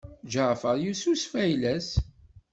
[0.31, 1.89] Ǧaɛfeṛ yessusef ayla-s.